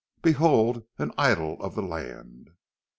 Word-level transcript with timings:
"Behold 0.23 0.83
an 0.97 1.11
idyll 1.15 1.61
of 1.61 1.75
the 1.75 1.83
land!" 1.83 2.49